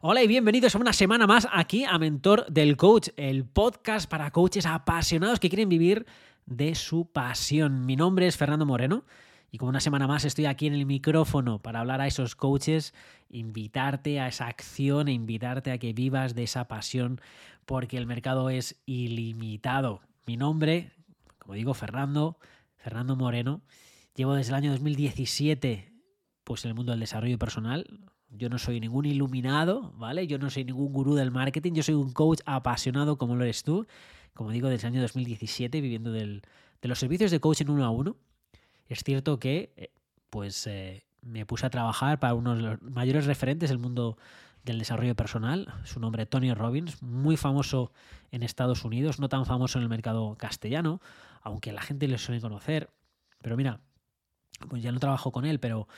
[0.00, 4.30] Hola y bienvenidos a una semana más aquí a Mentor del Coach, el podcast para
[4.30, 6.06] coaches apasionados que quieren vivir
[6.46, 7.84] de su pasión.
[7.84, 9.04] Mi nombre es Fernando Moreno
[9.50, 12.94] y como una semana más estoy aquí en el micrófono para hablar a esos coaches,
[13.28, 17.20] invitarte a esa acción e invitarte a que vivas de esa pasión
[17.66, 20.02] porque el mercado es ilimitado.
[20.26, 20.92] Mi nombre,
[21.40, 22.38] como digo, Fernando,
[22.76, 23.62] Fernando Moreno.
[24.14, 25.92] Llevo desde el año 2017
[26.44, 30.26] pues en el mundo del desarrollo personal, yo no soy ningún iluminado, ¿vale?
[30.26, 33.62] Yo no soy ningún gurú del marketing, yo soy un coach apasionado como lo eres
[33.62, 33.86] tú,
[34.34, 36.42] como digo, desde el año 2017, viviendo del,
[36.82, 38.16] de los servicios de coaching uno a uno.
[38.88, 39.90] Es cierto que, eh,
[40.30, 44.16] pues, eh, me puse a trabajar para uno de los mayores referentes del mundo
[44.64, 47.92] del desarrollo personal, su nombre Tony Robbins, muy famoso
[48.30, 51.00] en Estados Unidos, no tan famoso en el mercado castellano,
[51.42, 52.90] aunque la gente le suele conocer.
[53.40, 53.80] Pero mira,
[54.68, 55.88] pues ya no trabajo con él, pero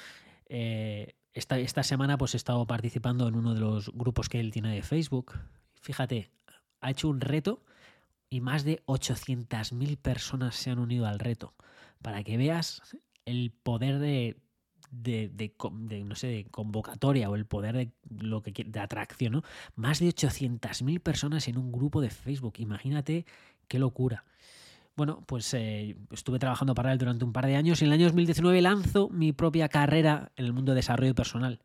[0.47, 4.51] eh, esta, esta semana pues he estado participando en uno de los grupos que él
[4.51, 5.39] tiene de Facebook.
[5.81, 6.31] Fíjate,
[6.81, 7.63] ha hecho un reto
[8.29, 11.55] y más de 800.000 personas se han unido al reto.
[12.03, 12.83] Para que veas
[13.27, 14.37] el poder de,
[14.91, 19.33] de, no sé, de convocatoria o el poder de, lo que, de atracción.
[19.33, 19.43] ¿no?
[19.75, 22.55] Más de 800.000 personas en un grupo de Facebook.
[22.59, 23.27] Imagínate
[23.69, 24.25] qué locura.
[25.01, 27.95] Bueno, pues eh, estuve trabajando para él durante un par de años y en el
[27.95, 31.59] año 2019 lanzo mi propia carrera en el mundo de desarrollo personal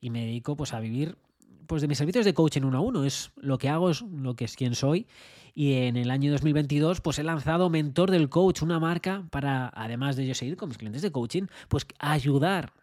[0.00, 1.18] y me dedico pues a vivir
[1.66, 4.36] pues de mis servicios de coaching uno a uno, es lo que hago, es lo
[4.36, 5.08] que es quien soy
[5.56, 10.14] y en el año 2022 pues he lanzado Mentor del Coach, una marca para además
[10.14, 12.74] de yo seguir con mis clientes de coaching, pues ayudar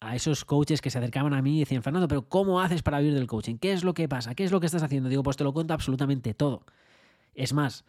[0.00, 2.98] a esos coaches que se acercaban a mí y decían, Fernando, pero ¿cómo haces para
[2.98, 3.58] vivir del coaching?
[3.58, 4.34] ¿Qué es lo que pasa?
[4.34, 5.08] ¿Qué es lo que estás haciendo?
[5.08, 6.64] Digo, pues te lo cuento absolutamente todo.
[7.36, 7.84] Es más,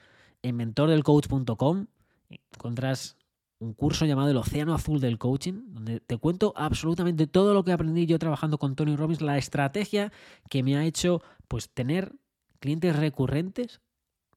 [0.46, 1.88] en mentordelcoach.com
[2.30, 3.18] encontrás
[3.58, 7.72] un curso llamado El Océano Azul del Coaching, donde te cuento absolutamente todo lo que
[7.72, 10.12] aprendí yo trabajando con Tony Robbins, la estrategia
[10.50, 12.14] que me ha hecho pues tener
[12.60, 13.82] clientes recurrentes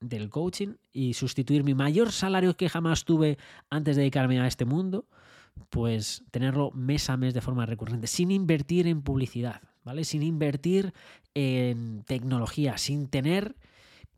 [0.00, 3.36] del coaching y sustituir mi mayor salario que jamás tuve
[3.68, 5.06] antes de dedicarme a este mundo,
[5.68, 10.04] pues tenerlo mes a mes de forma recurrente, sin invertir en publicidad, ¿vale?
[10.04, 10.94] Sin invertir
[11.34, 13.56] en tecnología, sin tener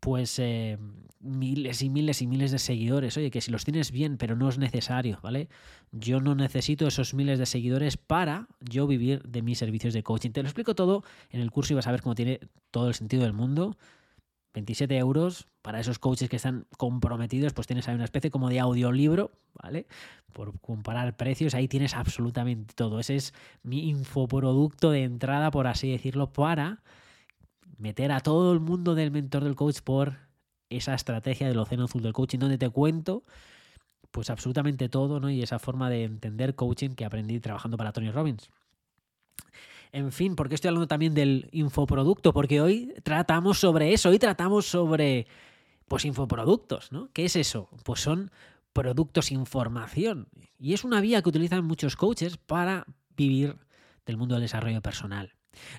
[0.01, 0.77] pues eh,
[1.19, 3.15] miles y miles y miles de seguidores.
[3.15, 5.47] Oye, que si los tienes bien, pero no es necesario, ¿vale?
[5.91, 10.31] Yo no necesito esos miles de seguidores para yo vivir de mis servicios de coaching.
[10.31, 12.39] Te lo explico todo en el curso y vas a ver cómo tiene
[12.71, 13.77] todo el sentido del mundo.
[14.53, 18.59] 27 euros para esos coaches que están comprometidos, pues tienes ahí una especie como de
[18.59, 19.85] audiolibro, ¿vale?
[20.33, 22.99] Por comparar precios, ahí tienes absolutamente todo.
[22.99, 26.81] Ese es mi infoproducto de entrada, por así decirlo, para
[27.81, 30.17] meter a todo el mundo del mentor del coach por
[30.69, 33.23] esa estrategia del océano azul del coaching, donde te cuento
[34.11, 35.29] pues absolutamente todo, ¿no?
[35.29, 38.49] Y esa forma de entender coaching que aprendí trabajando para Tony Robbins.
[39.93, 42.33] En fin, ¿por qué estoy hablando también del infoproducto?
[42.33, 45.27] Porque hoy tratamos sobre eso, hoy tratamos sobre
[45.87, 47.09] pues infoproductos, ¿no?
[47.11, 47.69] ¿Qué es eso?
[47.83, 48.31] Pues son
[48.71, 50.27] productos información.
[50.57, 52.85] Y es una vía que utilizan muchos coaches para
[53.17, 53.57] vivir
[54.05, 55.33] del mundo del desarrollo personal.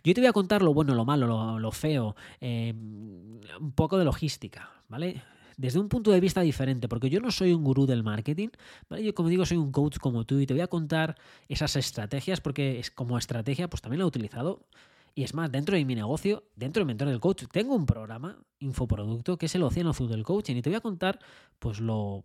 [0.05, 4.05] Yo te voy a contar lo bueno, lo malo, lo, feo, em, un poco de
[4.05, 5.23] logística, ¿vale?
[5.57, 8.49] Desde un punto de vista diferente, porque yo no soy un gurú del marketing,
[8.89, 9.05] ¿vale?
[9.05, 11.17] Yo como digo soy un coach como tú y te voy a contar
[11.49, 14.67] esas estrategias porque es como estrategia pues también lo he utilizado
[15.15, 18.39] y es más, dentro de mi negocio, dentro del mentor del coach, tengo un programa,
[18.61, 20.57] infoproducto, que es el Océano Azul del Coaching.
[20.57, 21.19] Y te voy a contar,
[21.59, 22.25] pues, lo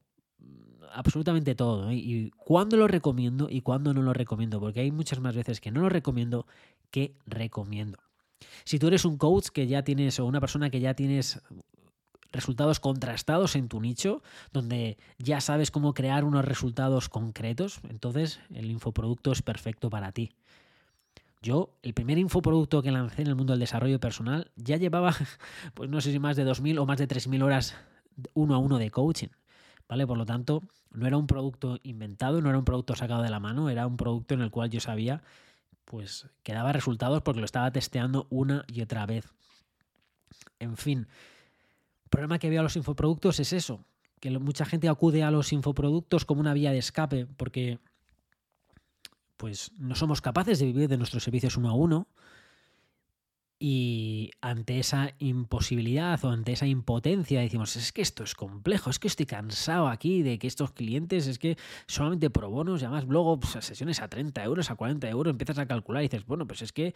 [0.93, 1.91] absolutamente todo.
[1.91, 5.69] Y cuándo lo recomiendo y cuándo no lo recomiendo, porque hay muchas más veces que
[5.69, 6.47] no lo recomiendo
[6.91, 7.99] que recomiendo.
[8.63, 11.41] Si tú eres un coach que ya tienes o una persona que ya tienes
[12.31, 14.21] resultados contrastados en tu nicho,
[14.51, 20.31] donde ya sabes cómo crear unos resultados concretos, entonces el infoproducto es perfecto para ti.
[21.41, 25.15] Yo, el primer infoproducto que lancé en el mundo del desarrollo personal, ya llevaba,
[25.73, 27.75] pues no sé si más de 2.000 o más de 3.000 horas
[28.33, 29.29] uno a uno de coaching.
[29.87, 30.05] ¿vale?
[30.05, 33.39] Por lo tanto, no era un producto inventado, no era un producto sacado de la
[33.39, 35.21] mano, era un producto en el cual yo sabía
[35.87, 39.33] pues que daba resultados porque lo estaba testeando una y otra vez.
[40.59, 41.07] En fin,
[42.03, 43.85] el problema que veo a los infoproductos es eso,
[44.19, 47.79] que mucha gente acude a los infoproductos como una vía de escape porque
[49.37, 52.07] pues no somos capaces de vivir de nuestros servicios uno a uno,
[53.59, 58.99] y ante esa imposibilidad o ante esa impotencia decimos, es que esto es complejo, es
[58.99, 61.57] que estoy cansado aquí de que estos clientes, es que
[61.87, 65.57] solamente pro bonos y además luego pues, sesiones a 30 euros, a 40 euros, empiezas
[65.57, 66.93] a calcular y dices, bueno, pues es que,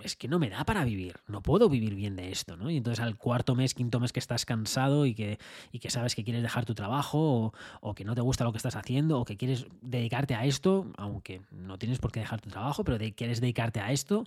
[0.00, 2.68] es que no me da para vivir, no puedo vivir bien de esto, ¿no?
[2.68, 5.38] Y entonces al cuarto mes, quinto mes que estás cansado y que,
[5.70, 8.50] y que sabes que quieres dejar tu trabajo o, o que no te gusta lo
[8.50, 12.40] que estás haciendo o que quieres dedicarte a esto, aunque no tienes por qué dejar
[12.40, 14.24] tu trabajo, pero quieres dedicarte a esto,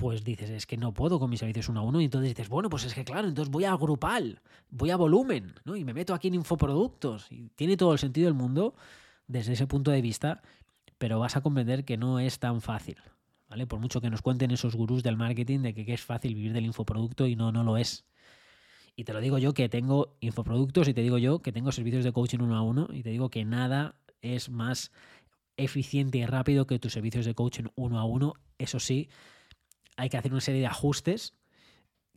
[0.00, 2.00] pues dices, es que no puedo con mis servicios uno a uno.
[2.00, 5.52] Y entonces dices, bueno, pues es que claro, entonces voy a grupal, voy a volumen,
[5.66, 5.76] ¿no?
[5.76, 7.30] Y me meto aquí en infoproductos.
[7.30, 8.74] Y tiene todo el sentido del mundo
[9.26, 10.40] desde ese punto de vista,
[10.96, 12.96] pero vas a comprender que no es tan fácil.
[13.50, 13.66] ¿Vale?
[13.66, 16.64] Por mucho que nos cuenten esos gurús del marketing de que, es fácil vivir del
[16.64, 18.06] infoproducto y no, no lo es.
[18.96, 22.04] Y te lo digo yo que tengo infoproductos y te digo yo que tengo servicios
[22.04, 24.92] de coaching uno a uno y te digo que nada es más
[25.58, 28.32] eficiente y rápido que tus servicios de coaching uno a uno.
[28.56, 29.10] Eso sí,
[30.00, 31.34] hay que hacer una serie de ajustes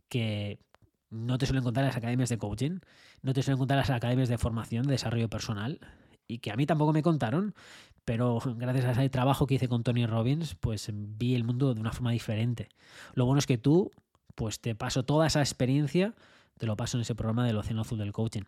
[0.08, 0.58] que
[1.10, 2.78] no te suelen encontrar en las academias de coaching,
[3.22, 5.80] no te suelen encontrar en las academias de formación, de desarrollo personal,
[6.26, 7.54] y que a mí tampoco me contaron,
[8.04, 11.80] pero gracias a ese trabajo que hice con Tony Robbins, pues vi el mundo de
[11.80, 12.68] una forma diferente.
[13.14, 13.90] Lo bueno es que tú,
[14.34, 16.14] pues te paso toda esa experiencia,
[16.58, 18.44] te lo paso en ese programa del Océano Azul del Coaching.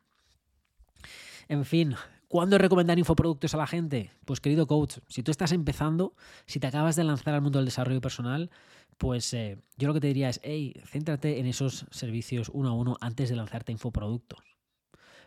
[1.48, 1.94] En fin,
[2.28, 4.10] ¿Cuándo recomendar infoproductos a la gente?
[4.24, 6.14] Pues querido coach, si tú estás empezando,
[6.44, 8.50] si te acabas de lanzar al mundo del desarrollo personal,
[8.98, 12.72] pues eh, yo lo que te diría es, hey, céntrate en esos servicios uno a
[12.72, 14.40] uno antes de lanzarte infoproductos.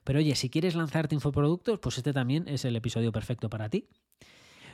[0.04, 3.88] Pero oye, si quieres lanzarte infoproductos, pues este también es el episodio perfecto para ti.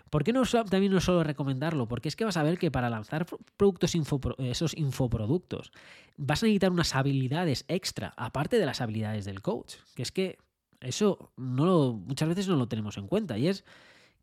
[0.10, 1.88] ¿Por qué no también no solo recomendarlo?
[1.88, 3.25] Porque es que vas a ver que para lanzar
[3.57, 3.94] productos
[4.38, 5.71] esos infoproductos
[6.18, 9.75] vas a necesitar unas habilidades extra, aparte de las habilidades del coach.
[9.95, 10.38] Que es que
[10.81, 13.66] eso no muchas veces no lo tenemos en cuenta y es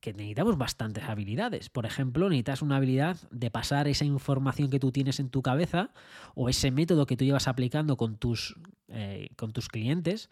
[0.02, 1.70] que necesitamos bastantes habilidades.
[1.70, 5.90] Por ejemplo, necesitas una habilidad de pasar esa información que tú tienes en tu cabeza
[6.34, 8.56] o ese método que tú llevas aplicando con tus,
[8.88, 10.28] eh, con tus clientes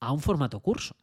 [0.00, 0.96] a un formato curso.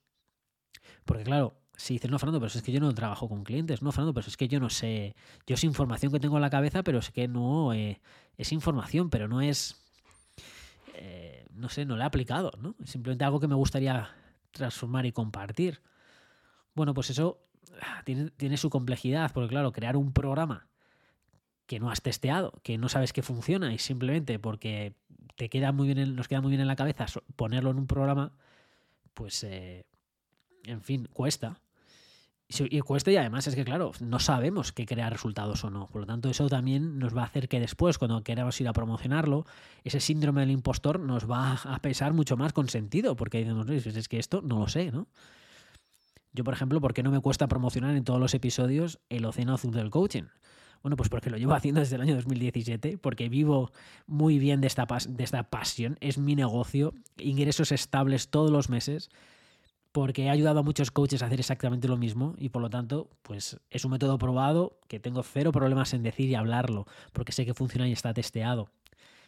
[1.05, 3.91] Porque claro, si dices, no, Fernando, pero es que yo no trabajo con clientes, no,
[3.91, 5.15] Fernando, pero es que yo no sé,
[5.45, 8.01] yo es información que tengo en la cabeza, pero es que no, eh,
[8.35, 9.79] es información, pero no es,
[10.95, 12.75] eh, no sé, no la he aplicado, ¿no?
[12.83, 14.09] Es simplemente algo que me gustaría
[14.51, 15.81] transformar y compartir.
[16.73, 17.41] Bueno, pues eso
[17.81, 20.67] ah, tiene, su complejidad, porque claro, crear un programa
[21.65, 24.95] que no has testeado, que no sabes que funciona y simplemente porque
[25.35, 27.05] te queda muy bien, nos queda muy bien en la cabeza
[27.35, 28.33] ponerlo en un programa,
[29.13, 29.85] pues, eh,
[30.65, 31.61] en fin, cuesta.
[32.69, 35.87] Y cuesta y además es que, claro, no sabemos qué crea resultados o no.
[35.87, 38.73] Por lo tanto, eso también nos va a hacer que después, cuando queramos ir a
[38.73, 39.45] promocionarlo,
[39.83, 44.07] ese síndrome del impostor nos va a pesar mucho más con sentido, porque decimos, es
[44.07, 45.07] que esto no lo sé, ¿no?
[46.33, 49.53] Yo, por ejemplo, ¿por qué no me cuesta promocionar en todos los episodios el océano
[49.53, 50.23] azul del coaching?
[50.81, 53.71] Bueno, pues porque lo llevo haciendo desde el año 2017, porque vivo
[54.07, 59.09] muy bien de esta, de esta pasión, es mi negocio, ingresos estables todos los meses
[59.91, 63.09] porque he ayudado a muchos coaches a hacer exactamente lo mismo y por lo tanto,
[63.21, 67.45] pues es un método probado que tengo cero problemas en decir y hablarlo, porque sé
[67.45, 68.69] que funciona y está testeado.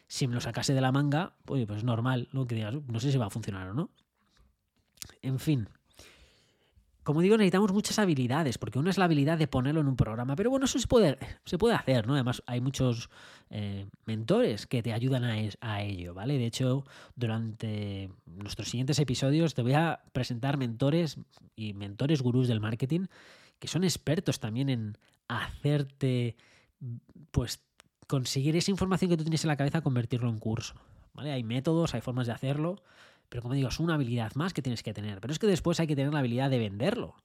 [0.07, 2.45] Si me lo sacase de la manga, pues, pues normal, ¿no?
[2.45, 3.89] Que digas, no sé si va a funcionar o no.
[5.21, 5.67] En fin,
[7.03, 10.35] como digo, necesitamos muchas habilidades, porque una es la habilidad de ponerlo en un programa,
[10.35, 12.13] pero bueno, eso se puede, se puede hacer, ¿no?
[12.13, 13.09] Además, hay muchos
[13.49, 16.37] eh, mentores que te ayudan a, ello, ¿vale?
[16.37, 16.85] De hecho,
[17.15, 21.17] durante nuestros siguientes episodios te voy a presentar mentores
[21.55, 23.07] y mentores gurús del marketing
[23.59, 24.97] que son expertos también en
[25.27, 26.35] hacerte,
[27.31, 27.63] pues,
[28.07, 30.75] conseguir esa información que tú tienes en la cabeza, convertirlo en curso,
[31.13, 31.31] ¿vale?
[31.31, 32.81] Hay métodos, hay formas de hacerlo
[33.33, 35.19] pero como digo, es una habilidad más que tienes que tener.
[35.19, 37.15] Pero es que después hay que tener la habilidad de venderlo.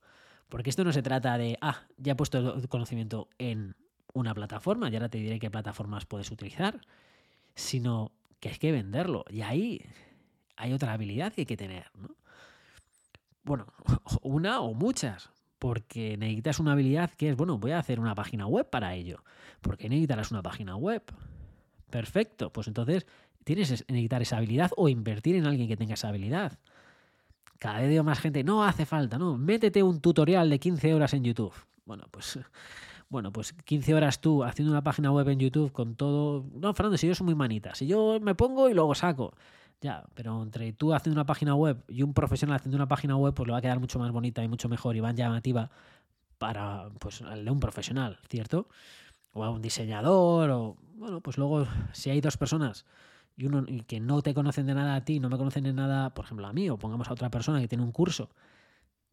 [0.48, 3.76] Porque esto no se trata de, ah, ya he puesto el conocimiento en
[4.14, 6.80] una plataforma y ahora te diré qué plataformas puedes utilizar,
[7.54, 8.10] sino
[8.40, 9.26] que hay que venderlo.
[9.28, 9.84] Y ahí
[10.56, 11.90] hay otra habilidad que hay que tener.
[11.94, 12.16] ¿no?
[13.42, 13.66] Bueno,
[14.22, 18.46] una o muchas, porque necesitas una habilidad que es, bueno, voy a hacer una página
[18.46, 19.22] web para ello.
[19.60, 21.02] porque necesitarás una página web?
[21.90, 23.06] Perfecto, pues entonces
[23.44, 26.58] tienes que necesitar esa habilidad o invertir en alguien que tenga esa habilidad.
[27.58, 31.14] Cada vez veo más gente, no hace falta, no, métete un tutorial de 15 horas
[31.14, 31.52] en YouTube.
[31.84, 32.38] Bueno, pues
[33.08, 36.44] bueno, pues 15 horas tú haciendo una página web en YouTube con todo.
[36.54, 37.74] No, Fernando, si yo soy muy manita.
[37.74, 39.34] Si yo me pongo y luego saco.
[39.80, 43.32] Ya, pero entre tú haciendo una página web y un profesional haciendo una página web,
[43.34, 45.70] pues le va a quedar mucho más bonita y mucho mejor y más llamativa
[46.38, 48.68] para pues, el de un profesional, ¿cierto?
[49.32, 52.86] O a un diseñador, o bueno, pues luego si hay dos personas
[53.38, 55.72] y uno y que no te conocen de nada a ti, no me conocen de
[55.72, 58.30] nada, por ejemplo, a mí, o pongamos a otra persona que tiene un curso,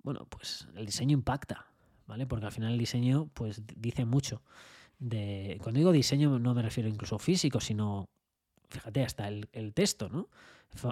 [0.02, 1.68] bueno, pues el diseño impacta,
[2.08, 2.26] ¿vale?
[2.26, 4.42] Porque al final el diseño, pues dice mucho.
[4.98, 8.10] De, cuando digo diseño no me refiero incluso físico, sino,
[8.68, 10.28] fíjate, hasta el, texto, ¿no?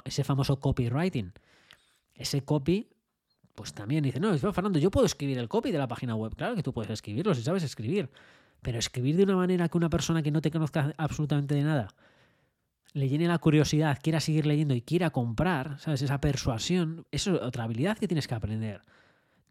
[0.06, 1.34] Ese famoso copywriting.
[2.13, 2.88] Ese copy,
[3.56, 6.36] pues también dice, no, Fernando, yo puedo escribir el copy de la página web.
[6.36, 8.12] Claro que tú puedes escribirlo si sabes escribir.
[8.62, 11.88] Pero escribir de una manera que una persona que no te conozca absolutamente de nada
[12.93, 16.01] le llene la curiosidad, quiera seguir leyendo y quiera comprar, ¿sabes?
[16.01, 18.81] Esa persuasión, eso es otra habilidad que tienes que aprender.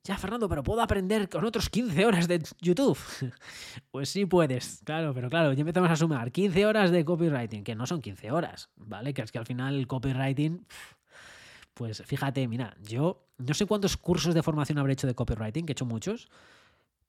[0.05, 2.99] Ya, Fernando, pero puedo aprender con otros 15 horas de YouTube.
[3.91, 7.75] pues sí puedes, claro, pero claro, ya empezamos a sumar 15 horas de copywriting, que
[7.75, 9.15] no son 15 horas, ¿vale?
[9.15, 10.67] Que es que al final el copywriting,
[11.75, 15.73] pues fíjate, mira, yo no sé cuántos cursos de formación habré hecho de copywriting, que
[15.73, 16.29] he hecho muchos.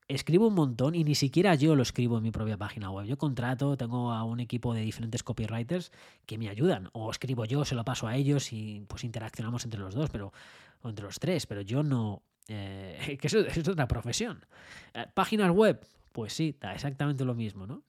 [0.08, 3.06] Escribo un montón y ni siquiera yo lo escribo en mi propia página web.
[3.06, 5.92] Yo contrato, tengo a un equipo de diferentes copywriters
[6.26, 6.90] que me ayudan.
[6.94, 10.34] O escribo yo, se lo paso a ellos y pues interaccionamos entre los dos, pero,
[10.82, 11.46] o entre los tres.
[11.46, 14.46] Pero yo no, eh, que eso, es otra profesión.
[14.94, 17.84] Eh, páginas web, pues sí, da exactamente lo mismo, ¿no?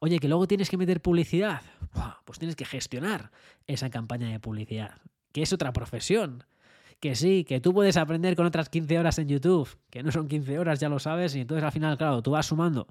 [0.00, 1.62] Oye, que luego tienes que meter publicidad,
[2.24, 3.30] pues tienes que gestionar
[3.66, 5.00] esa campaña de publicidad,
[5.32, 6.44] que es otra profesión.
[7.00, 10.26] Que sí, que tú puedes aprender con otras 15 horas en YouTube, que no son
[10.26, 12.88] 15 horas, ya lo sabes, y entonces al final, claro, tú vas sumando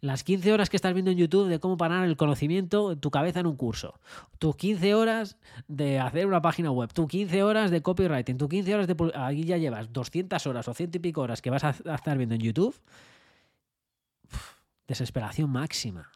[0.00, 3.10] las 15 horas que estás viendo en YouTube de cómo parar el conocimiento en tu
[3.10, 4.00] cabeza en un curso,
[4.38, 5.36] tus 15 horas
[5.68, 9.12] de hacer una página web, tus 15 horas de copywriting, tus 15 horas de...
[9.14, 12.34] Aquí ya llevas 200 horas o ciento y pico horas que vas a estar viendo
[12.34, 12.74] en YouTube.
[14.88, 16.10] desesperación máxima.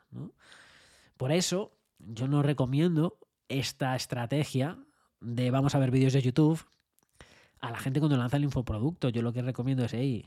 [1.17, 4.79] Por eso yo no recomiendo esta estrategia
[5.21, 6.65] de vamos a ver vídeos de YouTube
[7.65, 9.09] a la gente cuando lanza el infoproducto.
[9.09, 10.27] Yo lo que recomiendo es, hey,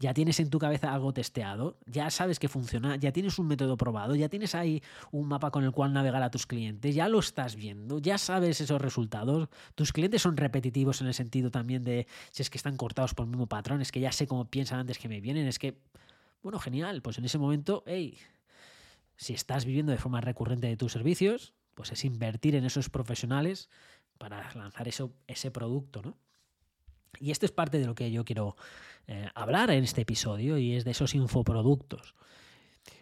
[0.00, 3.76] ya tienes en tu cabeza algo testeado, ya sabes que funciona, ya tienes un método
[3.76, 7.20] probado, ya tienes ahí un mapa con el cual navegar a tus clientes, ya lo
[7.20, 9.48] estás viendo, ya sabes esos resultados.
[9.74, 13.24] Tus clientes son repetitivos en el sentido también de si es que están cortados por
[13.24, 15.78] el mismo patrón, es que ya sé cómo piensan antes que me vienen, es que,
[16.42, 18.18] bueno, genial, pues en ese momento, hey,
[19.16, 23.68] si estás viviendo de forma recurrente de tus servicios, pues es invertir en esos profesionales
[24.16, 26.16] para lanzar eso, ese producto, ¿no?
[27.20, 28.56] Y esto es parte de lo que yo quiero
[29.06, 32.14] eh, hablar en este episodio y es de esos infoproductos.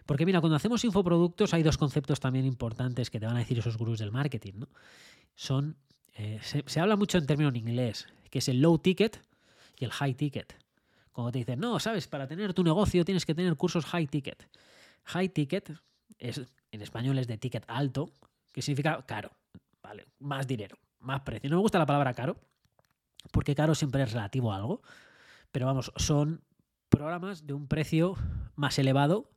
[0.05, 3.59] Porque mira, cuando hacemos infoproductos hay dos conceptos también importantes que te van a decir
[3.59, 4.53] esos gurús del marketing.
[4.57, 4.69] ¿no?
[5.35, 5.77] Son,
[6.15, 9.21] eh, se, habla mucho en términos en inglés, que es el low ticket
[9.79, 10.57] y el high ticket.
[11.13, 14.49] Cuando te dicen, no, sabes, para tener tu negocio tienes que tener cursos high ticket.
[15.05, 15.73] High ticket
[16.19, 18.11] es, en español es de ticket alto,
[18.53, 19.31] que significa caro,
[19.83, 20.07] ¿vale?
[20.21, 21.51] Más dinero, más precio.
[21.51, 22.37] No me gusta la palabra caro,
[23.33, 24.83] porque caro siempre es relativo a algo,
[25.53, 26.43] pero vamos, son
[26.89, 28.17] programas de un precio
[28.55, 29.31] más elevado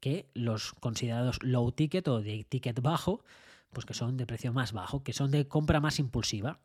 [0.00, 3.24] que los considerados low ticket o de ticket bajo,
[3.72, 6.60] pues que son de precio más bajo, que son de compra más impulsiva.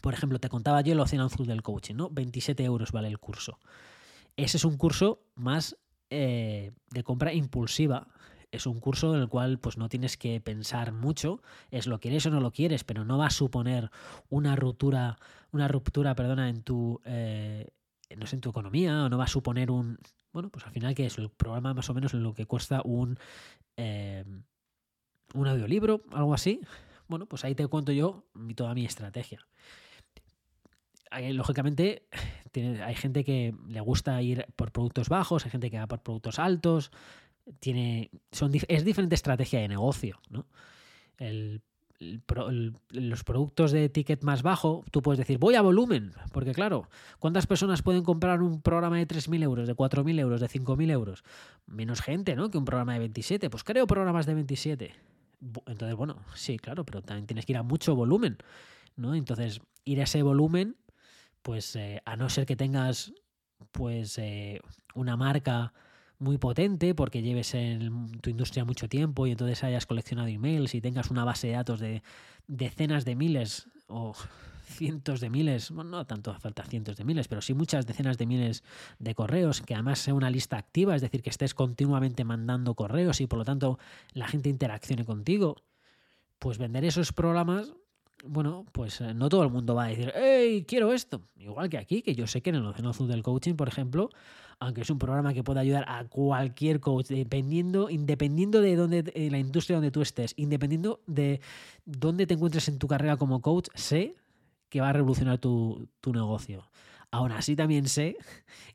[0.00, 2.10] Por ejemplo, te contaba yo el Océano Azul del coaching, ¿no?
[2.10, 3.58] 27 euros vale el curso.
[4.36, 5.76] Ese es un curso más
[6.10, 8.08] eh, de compra impulsiva,
[8.54, 12.26] es un curso en el cual pues no tienes que pensar mucho, es lo quieres
[12.26, 13.90] o no lo quieres, pero no va a suponer
[14.28, 15.18] una ruptura,
[15.52, 17.68] una ruptura, perdona, en tu eh,
[18.16, 19.98] no sé, en tu economía, o no va a suponer un.
[20.32, 21.18] Bueno, pues al final, que es?
[21.18, 23.18] El programa más o menos en lo que cuesta un.
[23.76, 24.24] Eh,
[25.34, 26.60] un audiolibro, algo así.
[27.08, 29.40] Bueno, pues ahí te cuento yo toda mi estrategia.
[31.32, 32.06] Lógicamente,
[32.84, 36.38] hay gente que le gusta ir por productos bajos, hay gente que va por productos
[36.38, 36.90] altos,
[37.60, 40.20] tiene, son, es diferente estrategia de negocio.
[40.30, 40.46] ¿no?
[42.90, 47.46] los productos de ticket más bajo, tú puedes decir, voy a volumen, porque claro, ¿cuántas
[47.46, 51.24] personas pueden comprar un programa de 3.000 euros, de 4.000 euros, de 5.000 euros?
[51.66, 52.50] Menos gente, ¿no?
[52.50, 53.48] Que un programa de 27.
[53.48, 54.94] Pues creo programas de 27.
[55.66, 58.38] Entonces, bueno, sí, claro, pero también tienes que ir a mucho volumen,
[58.96, 59.14] ¿no?
[59.14, 60.76] Entonces, ir a ese volumen,
[61.42, 63.12] pues eh, a no ser que tengas,
[63.72, 64.60] pues, eh,
[64.94, 65.72] una marca
[66.24, 70.80] muy potente porque lleves en tu industria mucho tiempo y entonces hayas coleccionado emails y
[70.80, 72.02] tengas una base de datos de
[72.48, 74.14] decenas de miles o
[74.64, 78.26] cientos de miles, bueno, no tanto falta cientos de miles, pero sí muchas decenas de
[78.26, 78.64] miles
[78.98, 83.20] de correos, que además sea una lista activa, es decir, que estés continuamente mandando correos
[83.20, 83.78] y por lo tanto
[84.14, 85.62] la gente interaccione contigo,
[86.38, 87.74] pues vender esos programas
[88.26, 91.22] bueno, pues eh, no todo el mundo va a decir, hey, quiero esto.
[91.36, 94.10] Igual que aquí, que yo sé que en el Océano Azul del Coaching, por ejemplo,
[94.58, 99.38] aunque es un programa que puede ayudar a cualquier coach, dependiendo, independiendo de dónde, la
[99.38, 101.40] industria donde tú estés, independiendo de
[101.84, 104.16] dónde te encuentres en tu carrera como coach, sé
[104.68, 106.68] que va a revolucionar tu, tu negocio.
[107.10, 108.16] Aún así también sé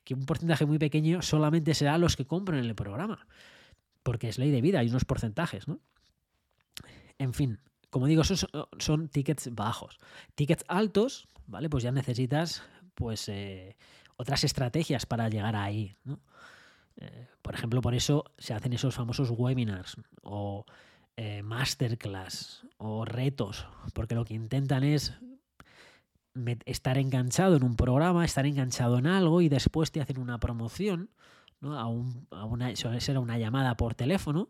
[0.03, 3.27] que un porcentaje muy pequeño solamente será los que compren el programa,
[4.03, 5.79] porque es ley de vida, hay unos porcentajes, ¿no?
[7.18, 8.38] En fin, como digo, son,
[8.77, 10.00] son tickets bajos.
[10.36, 11.69] Tickets altos, ¿vale?
[11.69, 12.63] Pues ya necesitas
[12.96, 13.75] pues eh,
[14.17, 15.96] otras estrategias para llegar ahí.
[16.98, 20.65] Eh, por ejemplo, por eso se hacen esos famosos webinars o
[21.17, 25.13] eh, masterclass o retos, porque lo que intentan es
[26.65, 31.10] estar enganchado en un programa, estar enganchado en algo y después te hacen una promoción,
[31.60, 31.77] ¿no?
[31.77, 34.50] a, un, a una, suele ser una llamada por teléfono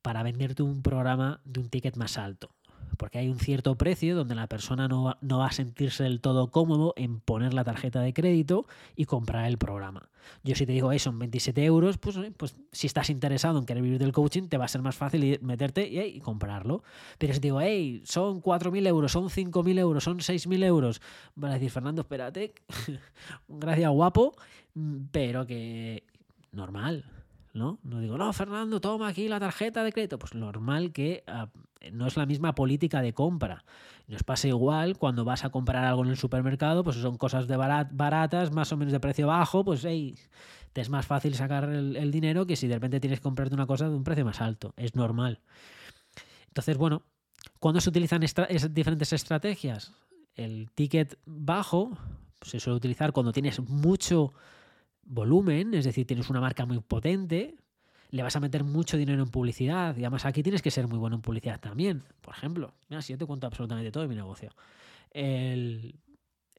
[0.00, 2.54] para venderte un programa de un ticket más alto
[3.02, 6.20] porque hay un cierto precio donde la persona no va, no va, a sentirse del
[6.20, 10.08] todo cómodo en poner la tarjeta de crédito y comprar el programa.
[10.44, 13.98] Yo si te digo, son 27 euros, pues, pues si estás interesado en querer vivir
[13.98, 16.84] del coaching, te va a ser más fácil meterte y, comprarlo.
[17.18, 21.02] Pero si te digo, hey, son 4.000 euros, son 5.000 euros, son 6.000 euros,
[21.34, 22.54] van a decir, Fernando, espérate,
[23.48, 24.36] gracias guapo,
[25.10, 26.04] pero que
[26.52, 27.04] normal,
[27.54, 27.78] ¿no?
[27.82, 30.18] No digo, no, Fernando, toma aquí la tarjeta de crédito.
[30.18, 31.46] Pues normal que uh,
[31.92, 33.64] no es la misma política de compra.
[34.08, 37.56] Nos pasa igual cuando vas a comprar algo en el supermercado, pues son cosas de
[37.56, 40.16] barat, baratas, más o menos de precio bajo, pues hey,
[40.72, 43.66] te es más fácil sacar el, dinero que si de repente tienes que comprarte una
[43.66, 44.74] cosa de un precio más alto.
[44.76, 45.40] Es normal.
[46.48, 47.02] Entonces, bueno,
[47.58, 48.22] ¿cuándo se utilizan
[48.70, 49.92] diferentes estrategias?
[50.34, 51.96] El ticket bajo
[52.40, 54.32] se suele utilizar cuando tienes mucho
[55.12, 57.54] volumen, es decir, tienes una marca muy potente,
[58.10, 60.98] le vas a meter mucho dinero en publicidad y además aquí tienes que ser muy
[60.98, 62.02] bueno en publicidad también.
[62.20, 64.50] Por ejemplo, mira, si yo te cuento absolutamente todo de mi negocio.
[65.10, 65.94] El,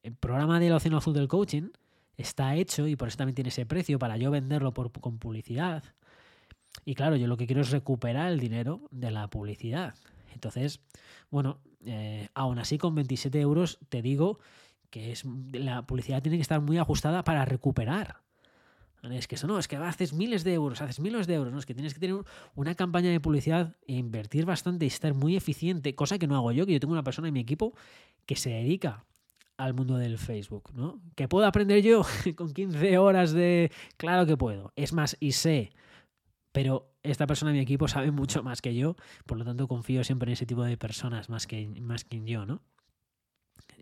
[0.04, 1.70] el programa del Océano Azul del Coaching
[2.16, 5.84] está hecho y por eso también tiene ese precio para yo venderlo por, con publicidad.
[6.86, 9.96] Y claro, yo lo que quiero es recuperar el dinero de la publicidad.
[10.34, 10.80] Entonces,
[11.32, 14.40] bueno, eh, aún así con 27 euros te digo
[14.90, 18.23] que es, la publicidad tiene que estar muy ajustada para recuperar
[19.12, 21.60] es que eso no, es que haces miles de euros, haces miles de euros, no,
[21.60, 22.24] es que tienes que tener
[22.56, 26.52] una campaña de publicidad e invertir bastante y estar muy eficiente, cosa que no hago
[26.52, 27.74] yo, que yo tengo una persona en mi equipo
[28.26, 29.06] que se dedica
[29.58, 31.02] al mundo del Facebook, ¿no?
[31.16, 32.04] ¿Que puedo aprender yo
[32.36, 33.72] con 15 horas de...
[33.98, 34.74] Claro que puedo.
[34.76, 35.72] Es más, y sé,
[36.52, 38.96] pero esta persona en mi equipo sabe mucho más que yo,
[39.26, 42.26] por lo tanto confío siempre en ese tipo de personas más que, más que en
[42.26, 42.62] yo, ¿no?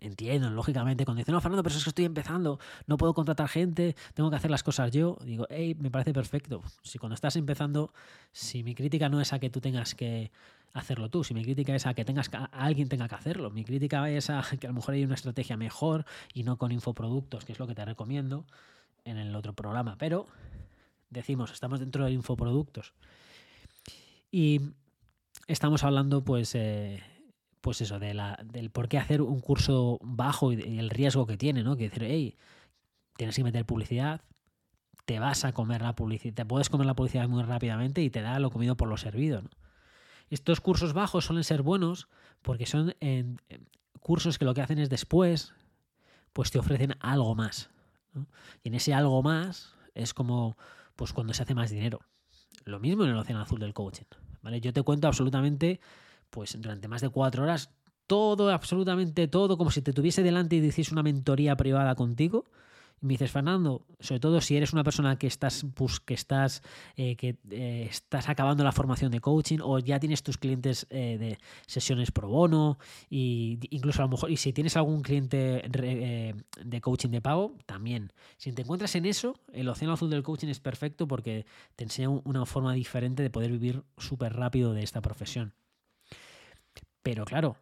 [0.02, 3.96] Entiendo, lógicamente, cuando dicen, no, Fernando, pero es que estoy empezando, no puedo contratar gente,
[4.14, 6.62] tengo que hacer las cosas yo, digo, hey, me parece perfecto.
[6.82, 7.92] Si cuando estás empezando,
[8.32, 10.32] si mi crítica no es a que tú tengas que
[10.74, 13.64] hacerlo tú, si mi crítica es a que tengas a alguien tenga que hacerlo, mi
[13.64, 16.04] crítica es a que a lo mejor hay una estrategia mejor
[16.34, 18.44] y no con infoproductos, que es lo que te recomiendo
[19.04, 20.26] en el otro programa, pero
[21.10, 22.94] decimos, estamos dentro de infoproductos.
[24.30, 24.60] Y
[25.46, 27.02] estamos hablando, pues, eh,
[27.62, 31.38] pues eso, de la, del por qué hacer un curso bajo y, el riesgo que
[31.38, 31.76] tiene, ¿no?
[31.76, 32.36] Que decir, hey,
[33.16, 34.20] tienes que meter publicidad,
[35.06, 38.20] te vas a comer la publicidad, te puedes comer la publicidad muy rápidamente y te
[38.20, 39.50] da lo comido por lo servido, ¿no?
[40.28, 42.08] Estos cursos bajos suelen ser buenos
[42.40, 43.38] porque son en,
[44.00, 45.52] cursos que lo que hacen es después,
[46.32, 47.68] pues te ofrecen algo más.
[48.14, 48.26] ¿no?
[48.62, 50.56] Y en ese algo más es como
[50.96, 52.00] pues cuando se hace más dinero.
[52.64, 54.06] Lo mismo en el océano azul del coaching.
[54.40, 54.62] ¿vale?
[54.62, 55.80] Yo te cuento absolutamente
[56.32, 57.70] pues durante más de cuatro horas,
[58.06, 62.46] todo, absolutamente todo, como si te tuviese delante y hiciese una mentoría privada contigo.
[63.02, 66.62] Y me dices, Fernando, sobre todo si eres una persona que estás, pues, que estás,
[66.96, 71.18] eh, que eh, estás acabando la formación de coaching o ya tienes tus clientes eh,
[71.18, 72.78] de sesiones pro bono,
[73.10, 77.56] y incluso a lo mejor, y si tienes algún cliente re, de coaching de pago,
[77.66, 78.12] también.
[78.38, 81.44] Si te encuentras en eso, el océano azul del coaching es perfecto porque
[81.76, 85.52] te enseña una forma diferente de poder vivir súper rápido de esta profesión.
[87.02, 87.56] Pero claro,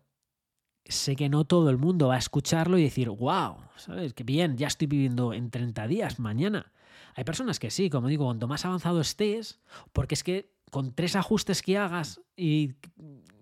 [0.84, 4.14] sé que no todo el mundo va a escucharlo y decir, wow, ¿sabes?
[4.14, 6.72] Que bien, ya estoy viviendo en 30 días, mañana.
[7.14, 9.60] Hay personas que sí, como digo, cuanto más avanzado estés,
[9.92, 12.74] porque es que con tres ajustes que hagas y,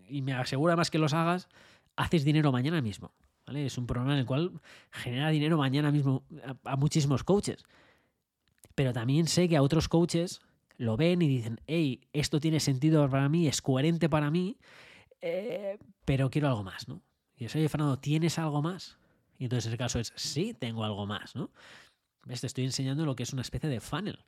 [0.09, 1.49] y me asegura más que los hagas,
[1.97, 3.13] haces dinero mañana mismo.
[3.47, 3.67] ¿vale?
[3.67, 7.65] Es un programa en el cual genera dinero mañana mismo a, a muchísimos coaches.
[8.75, 10.41] Pero también sé que a otros coaches
[10.77, 14.57] lo ven y dicen, hey, esto tiene sentido para mí, es coherente para mí
[15.21, 17.03] eh, pero quiero algo más, ¿no?
[17.37, 18.99] Y yo soy Fernando, ¿tienes algo más?
[19.39, 21.51] Y entonces el caso es, sí, tengo algo más, ¿no?
[22.25, 22.41] ¿Ves?
[22.41, 24.25] Te estoy enseñando lo que es una especie de funnel.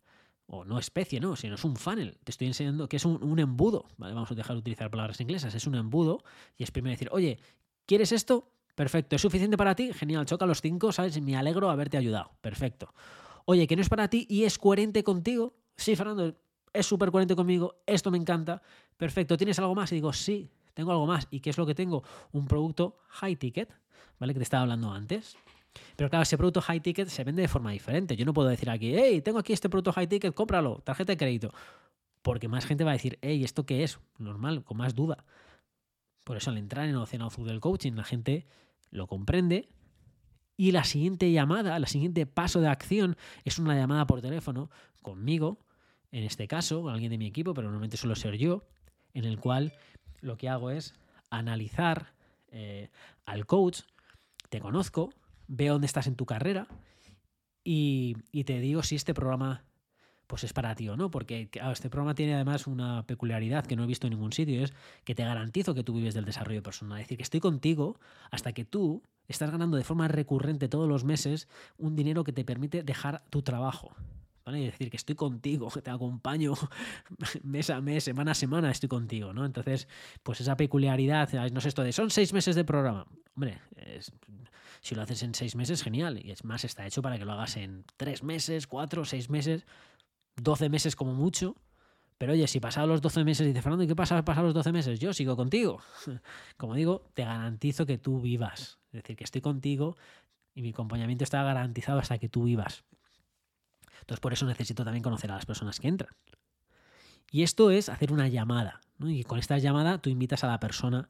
[0.47, 2.19] O no especie, no, sino es un funnel.
[2.25, 3.87] Te estoy enseñando que es un, un embudo.
[3.99, 4.15] ¿vale?
[4.15, 5.55] Vamos a dejar de utilizar palabras inglesas.
[5.55, 6.25] Es un embudo
[6.57, 7.39] y es primero decir, oye,
[7.87, 8.53] ¿quieres esto?
[8.75, 9.15] Perfecto.
[9.15, 9.93] ¿Es suficiente para ti?
[9.93, 10.27] Genial.
[10.27, 11.21] Choca los cinco, ¿sabes?
[11.21, 12.33] Me alegro haberte ayudado.
[12.41, 12.93] Perfecto.
[13.45, 15.55] Oye, que no es para ti y es coherente contigo.
[15.77, 16.35] Sí, Fernando,
[16.73, 17.83] es súper coherente conmigo.
[17.87, 18.63] Esto me encanta.
[18.97, 19.37] Perfecto.
[19.37, 19.93] ¿Tienes algo más?
[19.93, 21.29] Y digo, sí, tengo algo más.
[21.31, 22.03] ¿Y qué es lo que tengo?
[22.33, 23.71] Un producto high ticket,
[24.19, 24.33] ¿vale?
[24.33, 25.37] Que te estaba hablando antes.
[25.95, 28.17] Pero claro, ese producto high ticket se vende de forma diferente.
[28.17, 31.17] Yo no puedo decir aquí, hey, tengo aquí este producto high ticket, cómpralo, tarjeta de
[31.19, 31.53] crédito.
[32.23, 34.01] Porque más gente va a decir, hey, ¿esto qué es?
[34.17, 35.27] Normal, con más duda.
[36.25, 38.47] Por eso al entrar en el Océano Azul del Coaching, la gente
[38.91, 39.69] lo comprende.
[40.57, 44.71] Y la siguiente llamada, la siguiente paso de acción es una llamada por teléfono
[45.03, 45.59] conmigo,
[46.11, 48.65] en este caso, con alguien de mi equipo, pero normalmente suelo ser yo,
[49.13, 49.75] en el cual
[50.21, 50.95] lo que hago es
[51.31, 52.13] analizar
[52.51, 52.91] eh,
[53.25, 53.83] al coach,
[54.49, 55.13] te conozco,
[55.47, 56.67] veo dónde estás en tu carrera
[57.65, 59.65] y, te digo si este programa
[60.27, 63.83] pues es para ti o no, porque este programa tiene además una peculiaridad que no
[63.83, 67.01] he visto en ningún sitio, es que te garantizo que tú vives del desarrollo personal,
[67.01, 67.99] es decir, que estoy contigo
[68.31, 72.45] hasta que tú estás ganando de forma recurrente todos los meses un dinero que te
[72.45, 73.93] permite dejar tu trabajo.
[74.55, 76.55] Es decir, que estoy contigo, que te acompaño
[77.43, 79.45] mes a mes, semana a semana, estoy contigo, ¿no?
[79.45, 79.89] Entonces,
[80.23, 83.07] pues esa peculiaridad, no sé esto de son seis meses de programa.
[83.35, 83.61] Hombre,
[84.81, 86.21] si lo haces en seis meses, genial.
[86.25, 89.65] Y es más, está hecho para que lo hagas en tres meses, cuatro, seis meses.
[90.37, 91.57] 12 meses como mucho.
[92.19, 94.73] Pero oye, si pasado los 12 meses, dice Fernando, ¿y qué pasa pasado los 12
[94.73, 95.01] meses?
[95.01, 95.81] Yo sigo contigo.
[96.59, 98.79] Como digo, te garantizo que tú vivas.
[98.93, 99.97] Es decir, que estoy contigo
[100.55, 102.85] y mi acompañamiento está garantizado hasta que tú vivas.
[104.01, 106.15] Entonces, por eso necesito también conocer a las personas que entran.
[107.31, 108.81] Y esto es hacer una llamada.
[109.01, 111.09] Y con esta llamada tú invitas a la persona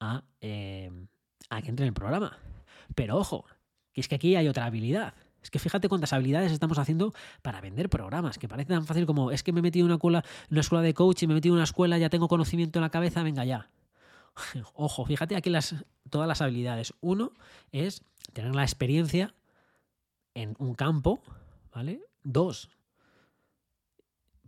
[0.00, 0.90] a, eh,
[1.50, 2.38] a que entre en el programa.
[2.94, 3.46] Pero ojo,
[3.92, 5.14] que es que aquí hay otra habilidad.
[5.42, 9.32] Es que fíjate cuántas habilidades estamos haciendo para vender programas, que parece tan fácil como
[9.32, 11.56] es que me he metido en una, una escuela de coaching, me he metido en
[11.56, 13.68] una escuela, ya tengo conocimiento en la cabeza, venga ya.
[14.74, 15.74] Ojo, fíjate aquí las,
[16.10, 16.94] todas las habilidades.
[17.00, 17.32] Uno
[17.72, 19.34] es tener la experiencia
[20.34, 21.20] en un campo,
[21.74, 22.00] ¿vale?
[22.24, 22.70] Dos,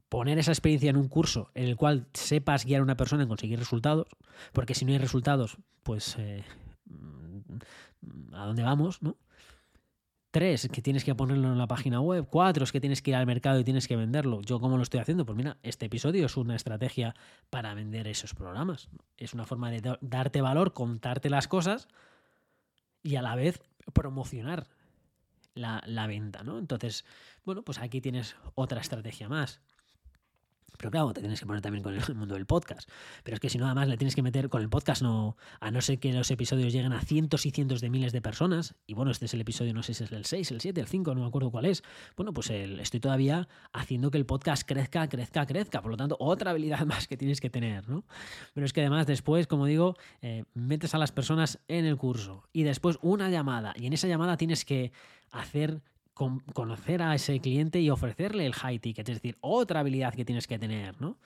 [0.09, 3.29] poner esa experiencia en un curso en el cual sepas guiar a una persona en
[3.29, 4.07] conseguir resultados,
[4.53, 6.45] porque si no hay resultados, pues eh,
[6.87, 9.03] mm, ¿a dónde vamos?
[9.03, 9.17] ¿no?
[10.31, 12.27] Tres, que tienes que ponerlo en la página web.
[12.29, 14.41] Cuatro, es que tienes que ir al mercado y tienes que venderlo.
[14.41, 15.25] ¿Yo cómo lo estoy haciendo?
[15.25, 17.15] Pues mira, este episodio es una estrategia
[17.51, 18.89] para vender esos programas.
[19.17, 21.87] Es una forma de darte valor, contarte las cosas
[23.01, 24.67] y a la vez promocionar
[25.55, 26.59] la, la venta, ¿no?
[26.59, 27.05] Entonces,
[27.45, 29.61] bueno, pues aquí tienes otra estrategia más.
[30.77, 32.89] Pero claro, te tienes que poner también con el mundo del podcast.
[33.23, 35.71] Pero es que si no, además le tienes que meter con el podcast, no, a
[35.71, 38.75] no ser que los episodios lleguen a cientos y cientos de miles de personas.
[38.87, 40.87] Y bueno, este es el episodio, no sé si es el 6, el 7, el
[40.87, 41.83] 5, no me acuerdo cuál es.
[42.17, 45.83] Bueno, pues estoy todavía haciendo que el podcast crezca, crezca, crezca.
[45.83, 48.05] Por lo tanto, otra habilidad más que tienes que tener, ¿no?
[48.53, 52.45] Pero es que además después, como digo, eh, metes a las personas en el curso
[52.53, 53.75] y después una llamada.
[53.77, 54.93] Y en esa llamada tienes que
[55.31, 55.83] hacer
[56.15, 60.47] conocer a ese cliente y ofrecerle el high ticket, es decir, otra habilidad que tienes
[60.47, 61.19] que tener, ¿no?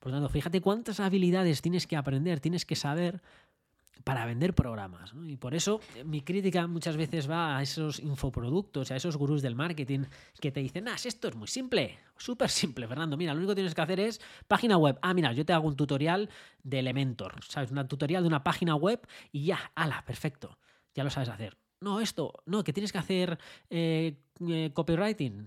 [0.00, 3.22] Por lo tanto, fíjate cuántas habilidades tienes que aprender, tienes que saber
[4.02, 5.14] para vender programas.
[5.26, 9.42] Y por eso eh, mi crítica muchas veces va a esos infoproductos, a esos gurús
[9.42, 10.00] del marketing
[10.40, 13.16] que te dicen, ah, esto es muy simple, súper simple, Fernando.
[13.16, 14.98] Mira, lo único que tienes que hacer es página web.
[15.02, 16.28] Ah, mira, yo te hago un tutorial
[16.64, 17.70] de Elementor, ¿sabes?
[17.70, 20.58] Un tutorial de una página web y ya, ala, perfecto,
[20.94, 24.16] ya lo sabes hacer no, esto, no, que tienes que hacer eh,
[24.48, 25.46] eh, copywriting,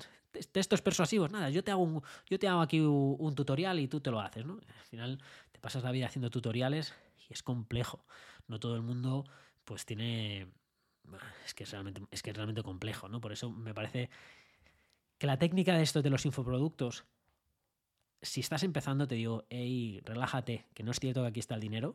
[0.51, 4.01] textos persuasivos, nada, yo te hago, un, yo te hago aquí un, tutorial y tú
[4.01, 4.53] te lo haces, ¿no?
[4.53, 6.93] Al final te pasas la vida haciendo tutoriales
[7.29, 8.05] y es complejo.
[8.47, 9.25] No todo el mundo
[9.63, 10.47] pues tiene...
[11.45, 13.21] Es que es realmente, es que es realmente complejo, ¿no?
[13.21, 14.09] Por eso me parece
[15.17, 17.05] que la técnica de esto de los infoproductos,
[18.21, 21.61] si estás empezando, te digo, hey, relájate, que no es cierto que aquí está el
[21.61, 21.93] dinero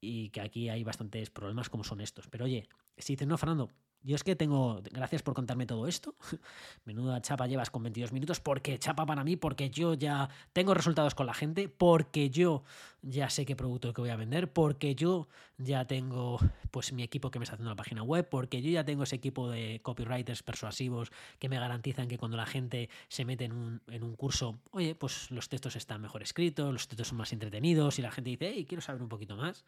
[0.00, 2.28] y que aquí hay bastantes problemas como son estos.
[2.28, 3.70] Pero oye, si dices, no, Fernando,
[4.04, 6.14] yo es que tengo, gracias por contarme todo esto.
[6.84, 11.14] Menuda chapa llevas con 22 minutos, porque chapa para mí, porque yo ya tengo resultados
[11.14, 12.64] con la gente, porque yo
[13.00, 16.38] ya sé qué producto que voy a vender, porque yo ya tengo
[16.70, 19.16] pues mi equipo que me está haciendo la página web, porque yo ya tengo ese
[19.16, 23.80] equipo de copywriters persuasivos que me garantizan que cuando la gente se mete en un,
[23.88, 27.98] en un curso, oye, pues los textos están mejor escritos, los textos son más entretenidos
[27.98, 29.64] y la gente dice, hey, quiero saber un poquito más.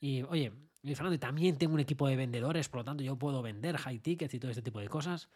[0.00, 3.76] Y oye, Fernando, también tengo un equipo de vendedores, por lo tanto yo puedo vender
[3.76, 5.28] high tickets y todo este tipo de cosas.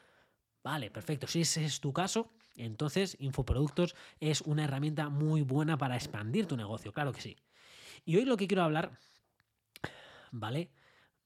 [0.63, 1.27] Vale, perfecto.
[1.27, 6.57] Si ese es tu caso, entonces Infoproductos es una herramienta muy buena para expandir tu
[6.57, 7.37] negocio, claro que sí.
[8.05, 8.99] Y hoy lo que quiero hablar,
[10.31, 10.71] ¿vale?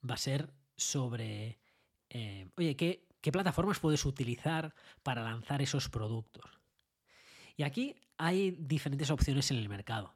[0.09, 1.59] Va a ser sobre,
[2.11, 6.45] eh, oye, ¿qué, ¿qué plataformas puedes utilizar para lanzar esos productos?
[7.57, 10.15] Y aquí hay diferentes opciones en el mercado.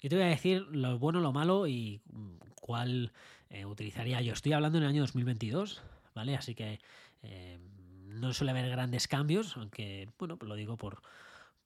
[0.00, 3.12] Yo te voy a decir lo bueno, lo malo y mm, cuál
[3.50, 4.32] eh, utilizaría yo.
[4.32, 5.82] Estoy hablando en el año 2022,
[6.14, 6.36] ¿vale?
[6.36, 6.80] Así que
[7.22, 7.58] eh,
[8.06, 11.02] no suele haber grandes cambios, aunque, bueno, lo digo por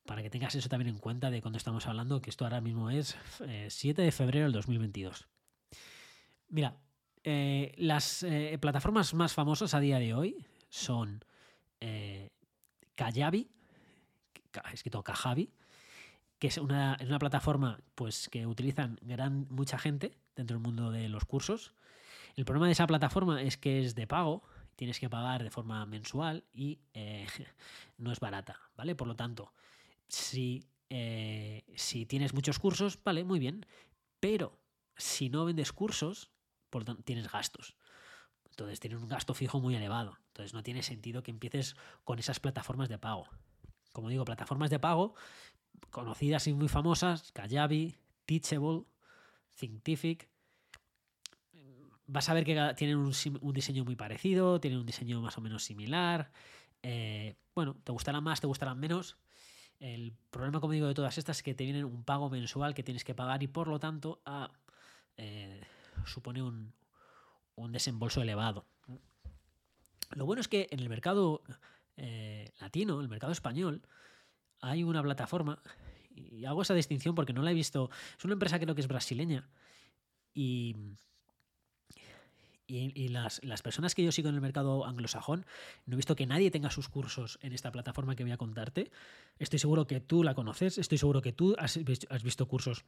[0.07, 2.91] para que tengas eso también en cuenta de cuando estamos hablando, que esto ahora mismo
[2.91, 3.17] es
[3.69, 5.29] 7 eh, de febrero del 2022.
[6.49, 6.77] Mira,
[7.77, 8.27] las
[8.61, 11.25] plataformas más famosas a día de hoy son
[12.97, 13.49] Kajabi,
[14.73, 15.53] escrito Kajabi,
[16.43, 21.09] que es una, una plataforma pues, que utilizan gran, mucha gente dentro del mundo de
[21.09, 21.73] los cursos.
[22.35, 24.43] El problema de esa plataforma es que es de pago,
[24.75, 27.29] tienes que pagar de forma mensual y eh,
[27.97, 28.97] no es barata, ¿vale?
[28.97, 29.53] Por lo tanto,
[30.09, 33.65] si, eh, si tienes muchos cursos, vale, muy bien,
[34.19, 34.59] pero
[34.97, 36.33] si no vendes cursos,
[36.71, 37.77] por tanto, tienes gastos.
[38.51, 40.19] Entonces tienes un gasto fijo muy elevado.
[40.27, 43.29] Entonces no tiene sentido que empieces con esas plataformas de pago.
[43.93, 45.15] como digo, plataformas de pago
[45.91, 48.85] conocidas y muy famosas, Kajabi, Teachable,
[49.59, 50.29] Thinkific.
[52.07, 55.65] Vas a ver que tienen un, diseño muy parecido, tienen un diseño más o menos
[55.65, 56.31] similar.
[56.83, 59.17] Eh, bueno, te gustarán más, te gustarán menos.
[59.79, 62.83] El problema, como digo, de todas estas es que te vienen un pago mensual que
[62.83, 64.23] tienes que pagar y por lo tanto
[65.17, 65.61] eh,
[66.05, 66.73] supone un,
[67.57, 68.67] un, desembolso elevado.
[70.11, 71.43] Lo bueno es que en el mercado
[71.97, 73.83] eh, latino, el mercado español,
[74.63, 75.61] hay una plataforma,
[76.15, 78.89] y hago esa distinción porque no la he visto, es una empresa creo que es
[78.89, 79.49] brasileña,
[80.35, 80.77] y,
[82.67, 85.45] y, las, personas que yo sigo en el mercado anglosajón,
[85.85, 88.91] no he visto que nadie tenga sus cursos en esta plataforma que voy a contarte.
[89.39, 92.87] Estoy seguro que tú la conoces, estoy seguro que tú has has visto cursos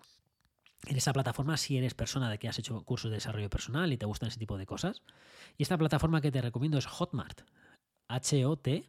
[0.87, 3.99] en esa plataforma si eres persona de que has hecho cursos de desarrollo personal y
[3.99, 5.03] te gustan ese tipo de cosas.
[5.57, 7.43] Y esta plataforma que te recomiendo es Hotmart.
[8.09, 8.83] H-O-T-M-A-R-T.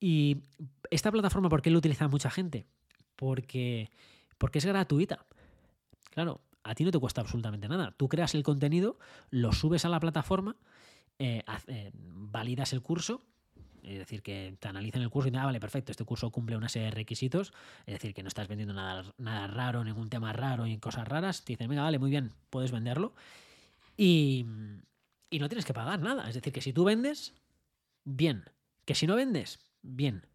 [0.00, 0.38] Y
[0.90, 2.66] esta plataforma, ¿por qué la utiliza mucha gente?
[3.16, 3.90] Porque,
[4.38, 5.26] porque es gratuita.
[6.10, 7.94] Claro, a ti no te cuesta absolutamente nada.
[7.96, 8.98] Tú creas el contenido,
[9.30, 10.56] lo subes a la plataforma,
[11.18, 13.22] eh, eh, validas el curso
[13.82, 16.56] es decir, que te analicen el curso y dicen, ah, vale, perfecto, este curso cumple
[16.56, 17.52] una serie de requisitos.
[17.86, 21.44] Es decir, que no estás vendiendo nada, nada raro, ningún tema raro y cosas raras.
[21.44, 23.14] Te dicen, venga, vale, muy bien, puedes venderlo.
[23.96, 24.46] Y,
[25.30, 26.28] y no tienes que pagar nada.
[26.28, 27.34] Es decir, que si tú vendes,
[28.04, 28.44] bien.
[28.84, 30.26] Que si no vendes, bien.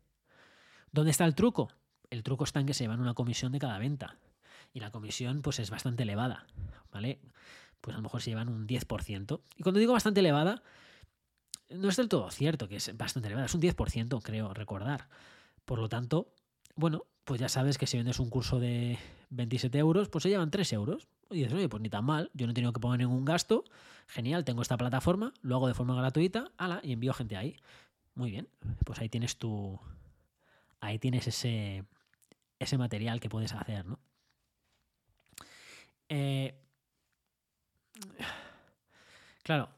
[0.91, 1.71] ¿Dónde está el truco?
[2.09, 4.17] El truco está en que se llevan una comisión de cada venta.
[4.73, 6.45] Y la comisión, pues, es bastante elevada.
[6.91, 7.19] ¿Vale?
[7.81, 9.41] Pues a lo mejor se llevan un 10%.
[9.57, 10.63] Y cuando digo bastante elevada,
[11.69, 15.07] no es del todo cierto, que es bastante elevada, es un 10%, creo recordar.
[15.65, 16.33] Por lo tanto,
[16.75, 18.97] bueno, pues ya sabes que si vendes un curso de
[19.29, 21.07] 27 euros, pues se llevan 3 euros.
[21.31, 23.63] Y dices, oye, pues ni tan mal, yo no he tenido que poner ningún gasto,
[24.07, 27.57] genial, tengo esta plataforma, lo hago de forma gratuita, ala, y envío gente ahí.
[28.15, 28.47] Muy bien,
[28.85, 29.79] pues ahí tienes tu.
[30.79, 31.85] Ahí tienes ese,
[32.59, 33.99] ese material que puedes hacer, ¿no?
[36.07, 36.55] Eh,
[39.43, 39.69] claro,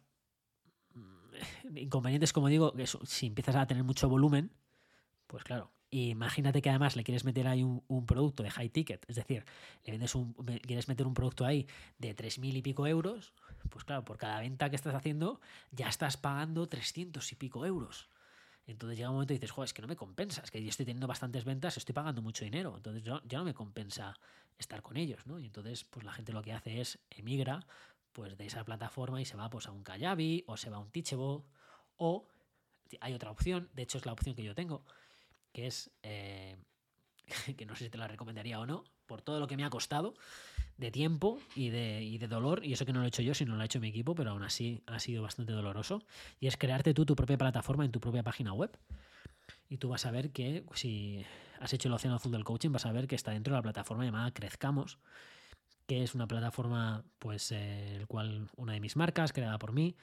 [1.76, 4.52] inconvenientes, como digo, que si empiezas a tener mucho volumen,
[5.28, 5.71] pues claro.
[5.89, 9.45] Imagínate que además le quieres meter ahí un, producto de high ticket, es decir,
[9.86, 11.65] le vendes un, quieres meter un producto ahí
[11.97, 13.34] de 3.000 y pico euros,
[13.69, 15.39] pues claro, por cada venta que estás haciendo
[15.71, 18.10] ya estás pagando 300 y pico euros.
[18.67, 20.69] Entonces llega un momento y dices, joder, es que no me compensa, es que yo
[20.69, 24.13] estoy teniendo bastantes ventas, estoy pagando mucho dinero, entonces ya no me compensa
[24.60, 25.39] estar con ellos, ¿no?
[25.39, 27.65] Y entonces, pues la gente lo que hace es emigra
[28.12, 30.80] pues de esa plataforma y se va pues a un Kajabi o se va a
[30.80, 31.43] un Teachable
[31.97, 32.27] o
[32.99, 34.84] hay otra opción, de hecho es la opción que yo tengo,
[35.53, 36.58] que es, eh,
[37.58, 39.69] que no sé si te la recomendaría o no, por todo lo que me ha
[39.69, 40.13] costado
[40.77, 43.55] de tiempo y de, de, dolor, y eso que no lo he hecho yo, sino
[43.55, 46.03] lo ha hecho mi equipo, pero aún así ha sido bastante doloroso,
[46.39, 48.77] y es crearte tú tu propia plataforma en tu propia página web.
[49.69, 51.25] Y tú vas a ver que si
[51.59, 53.63] has hecho el océano azul del coaching, vas a ver que está dentro de la
[53.63, 54.99] plataforma llamada Crezcamos,
[55.87, 59.95] que es una plataforma, pues, eh, el cual una de mis marcas, creada por mí,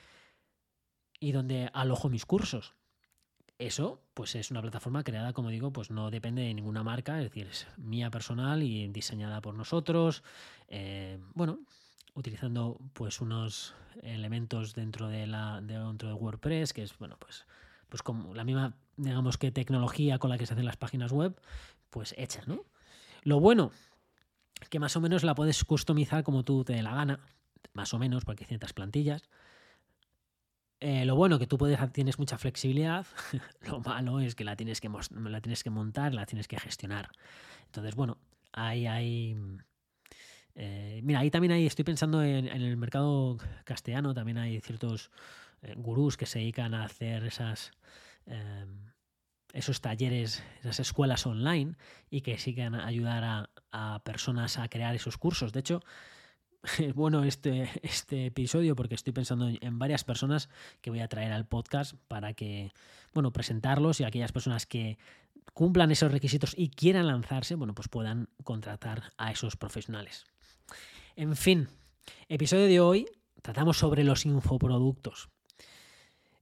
[1.20, 2.74] y donde alojo mis cursos.
[3.58, 7.24] Eso, pues es una plataforma creada, como digo, pues no depende de ninguna marca, es
[7.24, 10.24] decir, es mía personal y diseñada por nosotros.
[10.68, 11.60] Eh, bueno,
[12.14, 17.46] utilizando pues unos elementos dentro de la dentro de WordPress, que es bueno, pues
[17.88, 21.40] pues como la misma digamos que tecnología con la que se hacen las páginas web,
[21.90, 22.64] pues hecha, ¿no?
[23.22, 23.70] Lo bueno
[24.68, 27.20] que más o menos la puedes customizar como tú te dé la gana,
[27.72, 29.28] más o menos, porque hay ciertas plantillas.
[30.87, 33.07] Eh, lo bueno que tú puedes, tienes mucha flexibilidad,
[33.66, 37.09] lo malo es que la tienes que, la tienes que montar, la tienes que gestionar.
[37.64, 38.18] Entonces, bueno,
[38.53, 39.35] ahí hay...
[40.55, 45.11] Eh, mira, también hay, estoy pensando en, el mercado castellano, también hay ciertos
[45.62, 47.70] eh, gurús que se dedican a hacer esas,
[49.55, 51.77] esos talleres, esas escuelas online
[52.11, 55.55] y que sigan a ayudar a personas a crear esos cursos.
[55.55, 55.81] De hecho,
[56.94, 60.48] bueno este, este episodio porque estoy pensando en varias personas
[60.81, 62.72] que voy a traer al podcast para que,
[63.12, 64.98] bueno, presentarlos y aquellas personas que
[65.53, 70.24] cumplan esos requisitos y quieran lanzarse, bueno, pues puedan contratar a esos profesionales.
[71.16, 71.68] En fin,
[72.29, 73.07] episodio de hoy
[73.42, 75.29] tratamos sobre los infoproductos.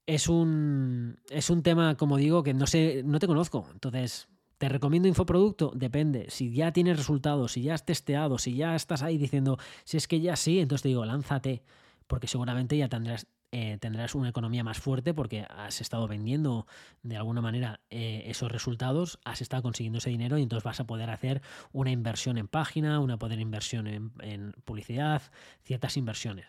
[0.06, 3.68] Es un, es un tema, como digo, que no sé, no te conozco.
[3.72, 4.28] Entonces,
[4.62, 5.72] ¿Te recomiendo infoproducto?
[5.74, 6.26] Depende.
[6.28, 10.06] Si ya tienes resultados, si ya has testeado, si ya estás ahí diciendo, si es
[10.06, 11.64] que ya sí, entonces te digo, lánzate,
[12.06, 16.68] porque seguramente ya tendrás, eh, tendrás una economía más fuerte porque has estado vendiendo
[17.02, 20.86] de alguna manera eh, esos resultados, has estado consiguiendo ese dinero y entonces vas a
[20.86, 25.22] poder hacer una inversión en página, una poder inversión en, en publicidad,
[25.64, 26.46] ciertas inversiones.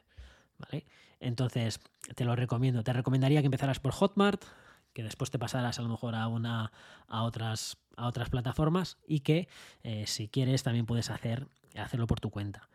[0.60, 0.86] ¿vale?
[1.20, 1.80] Entonces,
[2.14, 2.84] te lo recomiendo.
[2.84, 4.46] Te recomendaría que empezaras por Hotmart,
[4.94, 6.72] que después te pasarás a lo mejor a, una,
[7.08, 9.48] a, otras, a otras plataformas y que
[9.84, 12.70] eh, si quieres también puedes hacer, hacerlo por tu cuenta.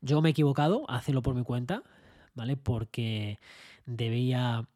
[0.00, 1.82] Yo me he equivocado hacerlo por mi cuenta,
[2.34, 2.56] ¿vale?
[2.56, 3.38] Porque
[3.86, 4.68] debía...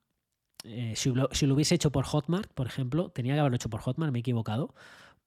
[0.64, 3.70] Eh, si, lo, si, lo, hubiese hecho por Hotmart, por ejemplo, tenía que haberlo hecho
[3.70, 4.74] por Hotmart, me he equivocado,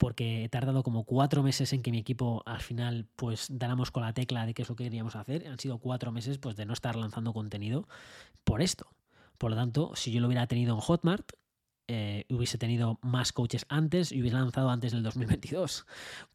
[0.01, 4.01] porque he tardado como cuatro meses en que mi equipo al final pues dáramos con
[4.01, 5.47] la tecla de qué es lo que queríamos hacer.
[5.47, 7.87] Han sido cuatro meses pues de no estar lanzando contenido
[8.43, 8.87] por esto.
[9.37, 11.33] Por lo tanto, si yo lo hubiera tenido en Hotmart,
[11.93, 15.85] eh, hubiese tenido más coaches antes y hubiese lanzado antes del 2022.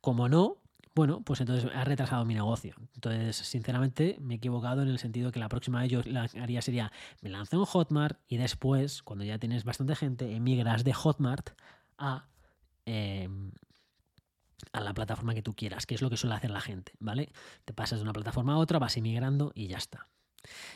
[0.03, 0.59] Como no,
[0.95, 2.75] bueno, pues entonces ha retrasado mi negocio.
[2.95, 6.03] Entonces, sinceramente, me he equivocado en el sentido que la próxima vez yo
[6.43, 6.93] haría sería,
[7.23, 11.49] me lanzo en Hotmart y después, cuando ya tienes bastante gente, emigras de Hotmart
[11.97, 12.27] a,
[12.85, 13.53] em,
[14.73, 17.33] a la plataforma que tú quieras, que es lo que suele hacer la gente, ¿vale?
[17.65, 20.07] Te pasas de una plataforma a otra, vas emigrando y ya está.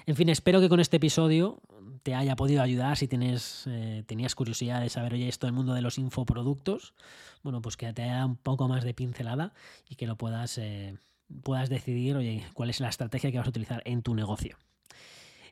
[0.06, 1.60] En fin, espero que con este episodio
[2.02, 5.74] te haya podido ayudar si tienes, eh, tenías curiosidad de saber, oye, esto del mundo
[5.74, 6.94] de los infoproductos,
[7.42, 9.52] bueno, pues que te haya un poco más de pincelada
[9.88, 10.96] y que lo puedas, eh,
[11.42, 14.56] puedas decidir, oye, cuál es la estrategia que vas a utilizar en tu negocio.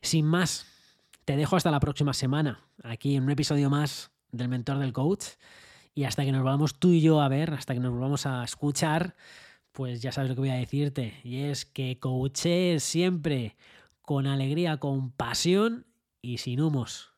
[0.01, 0.65] Sin más,
[1.25, 5.25] te dejo hasta la próxima semana, aquí en un episodio más del Mentor del Coach.
[5.95, 8.43] Y hasta que nos volvamos tú y yo a ver, hasta que nos volvamos a
[8.43, 9.15] escuchar,
[9.71, 11.19] pues ya sabes lo que voy a decirte.
[11.23, 13.57] Y es que coaches siempre
[14.01, 15.85] con alegría, con pasión
[16.21, 17.13] y sin humos.